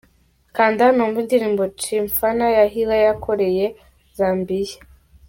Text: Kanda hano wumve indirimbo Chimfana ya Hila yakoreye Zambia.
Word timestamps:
Kanda 0.55 0.81
hano 0.87 0.99
wumve 1.03 1.19
indirimbo 1.23 1.63
Chimfana 1.81 2.45
ya 2.57 2.65
Hila 2.73 2.95
yakoreye 3.05 3.65
Zambia. 4.17 4.77